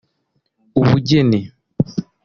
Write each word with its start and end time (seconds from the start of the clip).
ubugeni 0.79 1.39